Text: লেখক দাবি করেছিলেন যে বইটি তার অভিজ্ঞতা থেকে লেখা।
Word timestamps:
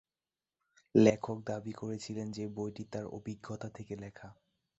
লেখক 0.95 1.37
দাবি 1.45 1.73
করেছিলেন 1.73 2.27
যে 2.31 2.43
বইটি 2.55 2.83
তার 2.91 3.05
অভিজ্ঞতা 3.11 3.67
থেকে 3.69 3.93
লেখা। 3.95 4.29